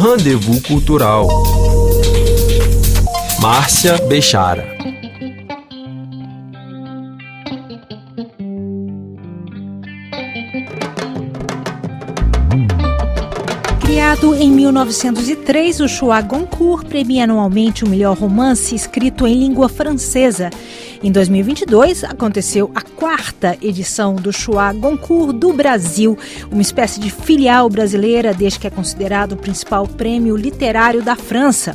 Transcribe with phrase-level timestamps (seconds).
[0.00, 1.26] Rendezvous Cultural.
[3.40, 4.77] Márcia Bechara.
[13.88, 20.50] Criado em 1903, o Choix Goncourt premia anualmente o melhor romance escrito em língua francesa.
[21.02, 26.18] Em 2022, aconteceu a quarta edição do Choix Goncourt do Brasil,
[26.52, 31.74] uma espécie de filial brasileira, desde que é considerado o principal prêmio literário da França.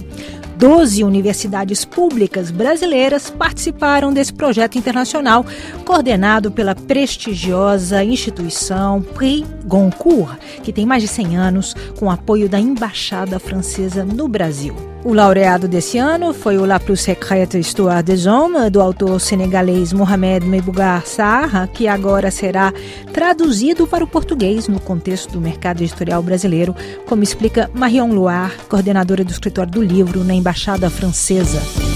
[0.63, 5.45] Doze universidades públicas brasileiras participaram desse projeto internacional,
[5.84, 12.62] coordenado pela prestigiosa instituição Prix Goncourt, que tem mais de 100 anos, com apoio da
[12.62, 14.93] Embaixada Francesa no Brasil.
[15.05, 19.91] O laureado desse ano foi o La Plus Secrète Histoire des Hommes, do autor senegalês
[19.91, 22.73] Mohamed Mebougar Sarr, que agora será
[23.12, 26.73] traduzido para o português no contexto do mercado editorial brasileiro,
[27.05, 31.93] como explica Marion Loire, coordenadora do escritório do livro na Embaixada Francesa.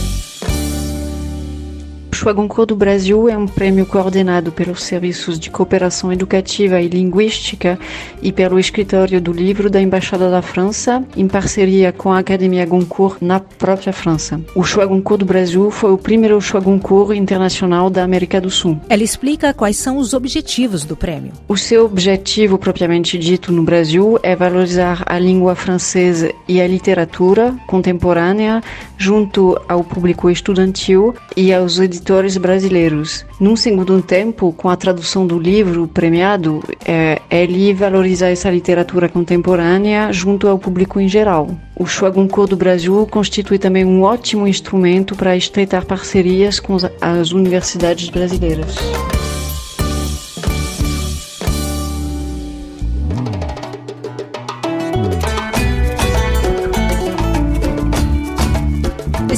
[2.25, 7.79] Goncourt do Brasil é um prêmio coordenado pelos Serviços de Cooperação Educativa e Linguística
[8.21, 13.17] e pelo Escritório do Livro da Embaixada da França, em parceria com a Academia Goncourt
[13.21, 14.41] na própria França.
[14.55, 18.79] O Goncourt do Brasil foi o primeiro Goncourt internacional da América do Sul.
[18.89, 21.31] Ela explica quais são os objetivos do prêmio.
[21.47, 27.55] O seu objetivo, propriamente dito no Brasil, é valorizar a língua francesa e a literatura
[27.67, 28.61] contemporânea
[28.97, 32.06] junto ao público estudantil e aos editores
[32.37, 33.25] brasileiros.
[33.39, 40.11] Num segundo tempo, com a tradução do livro premiado, é, ele valoriza essa literatura contemporânea
[40.11, 41.49] junto ao público em geral.
[41.75, 48.09] O Goncourt do Brasil constitui também um ótimo instrumento para estreitar parcerias com as universidades
[48.09, 48.75] brasileiras.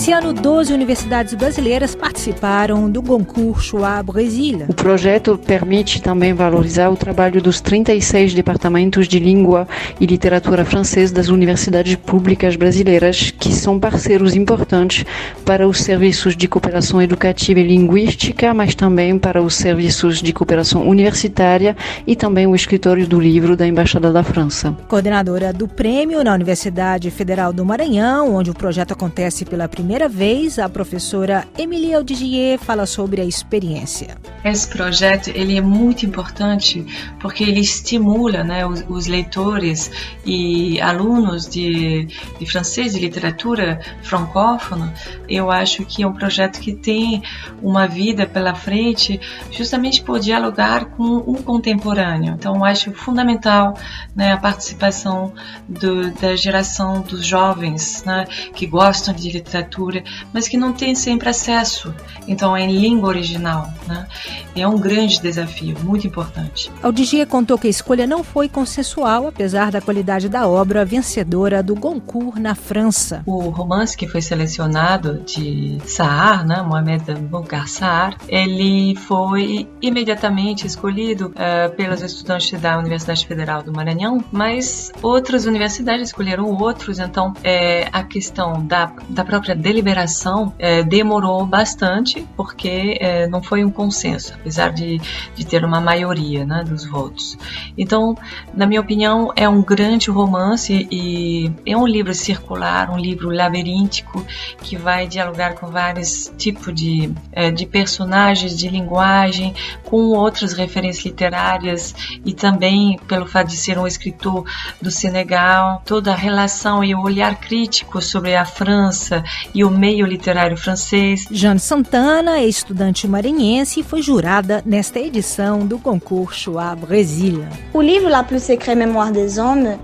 [0.09, 4.65] Esse ano, 12 universidades brasileiras participaram do Goncourt Choix Brasil.
[4.67, 9.67] O projeto permite também valorizar o trabalho dos 36 departamentos de língua
[9.99, 15.05] e literatura francesa das universidades públicas brasileiras, que são parceiros importantes
[15.45, 20.87] para os serviços de cooperação educativa e linguística, mas também para os serviços de cooperação
[20.87, 24.75] universitária e também o escritório do livro da Embaixada da França.
[24.87, 30.59] Coordenadora do prêmio na Universidade Federal do Maranhão, onde o projeto acontece pela primeira vez,
[30.59, 34.17] a professora Emilie Audigier fala sobre a experiência.
[34.43, 36.85] Esse projeto ele é muito importante
[37.19, 39.91] porque ele estimula né, os, os leitores
[40.25, 42.07] e alunos de,
[42.39, 44.93] de francês e literatura francófona.
[45.27, 47.21] Eu acho que é um projeto que tem
[47.61, 49.19] uma vida pela frente
[49.51, 52.35] justamente por dialogar com o contemporâneo.
[52.37, 53.73] Então, acho fundamental
[54.15, 55.33] né, a participação
[55.67, 59.88] do, da geração dos jovens né, que gostam de literatura,
[60.33, 61.93] mas que não têm sempre acesso.
[62.27, 63.71] Então, é em língua original.
[63.87, 64.07] Né?
[64.55, 66.71] É um grande desafio, muito importante.
[66.81, 71.75] Aldigia contou que a escolha não foi consensual, apesar da qualidade da obra vencedora do
[71.75, 73.23] Goncourt na França.
[73.25, 81.27] O romance que foi selecionado de Saar, né, Mohamed Bougar Saar, ele foi imediatamente escolhido
[81.27, 87.87] uh, pelos estudantes da Universidade Federal do Maranhão, mas outras universidades escolheram outros, então é,
[87.91, 94.33] a questão da, da própria deliberação é, demorou bastante, porque é, não foi um consenso,
[94.33, 94.99] apesar de,
[95.35, 97.37] de ter uma maioria né, dos votos.
[97.77, 98.17] Então,
[98.53, 104.25] na minha opinião, é um grande romance e é um livro circular, um livro laberíntico
[104.63, 109.53] que vai dialogar com vários tipos de, é, de personagens, de linguagem,
[109.83, 111.93] com outras referências literárias
[112.25, 114.45] e também pelo fato de ser um escritor
[114.81, 120.05] do Senegal, toda a relação e o olhar crítico sobre a França e o meio
[120.05, 121.27] literário francês.
[121.31, 127.45] Jane Santana é estudante maranhense e foi jurada nesta edição do concurso Choix Brasil.
[127.73, 129.77] O livro La Plus Secret Mémoire des Hommes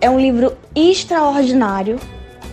[0.00, 1.98] é um livro extraordinário.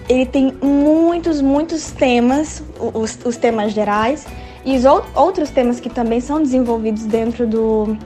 [0.10, 4.26] Ele tem muitos, muitos temas, os, os temas gerais,
[4.66, 4.84] e os
[5.16, 7.98] outros temas que também são desenvolvidos dentro do,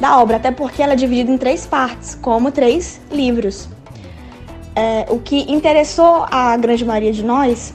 [0.00, 3.68] da obra, até porque ela é dividida em três partes, como três livros.
[4.74, 7.72] É, o que interessou a grande maioria de nós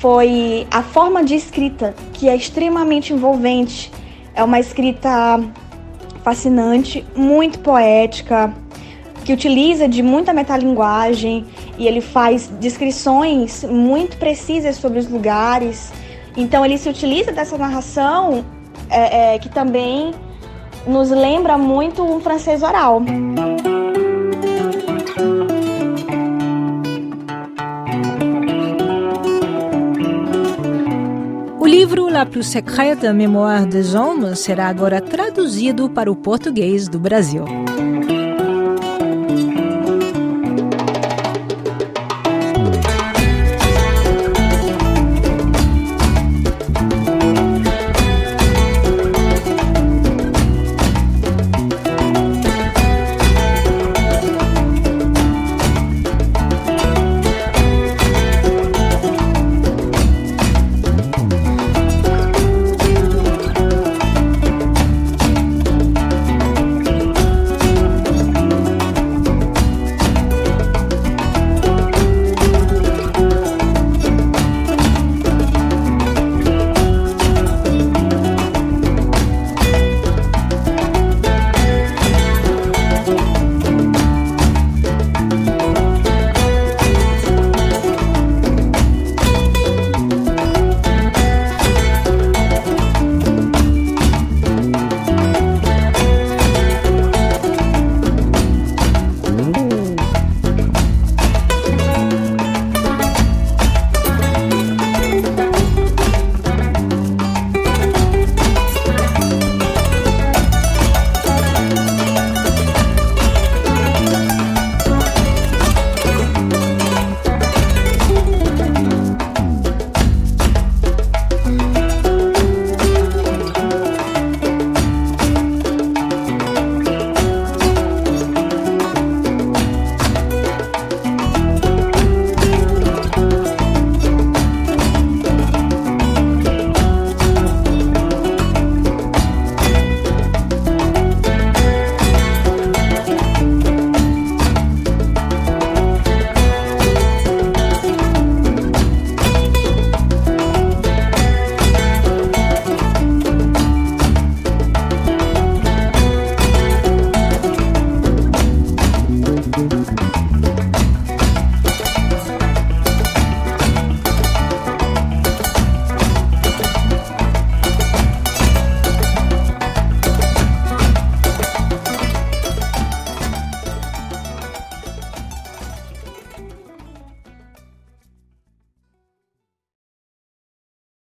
[0.00, 3.92] foi a forma de escrita, que é extremamente envolvente.
[4.34, 5.38] É uma escrita
[6.24, 8.52] fascinante, muito poética,
[9.24, 11.44] que utiliza de muita metalinguagem
[11.78, 15.92] e ele faz descrições muito precisas sobre os lugares.
[16.34, 18.44] Então ele se utiliza dessa narração
[18.88, 20.12] é, é, que também
[20.86, 23.02] nos lembra muito um francês oral.
[32.10, 37.44] La plus secrète mémoire des hommes será agora traduzido para o português do Brasil.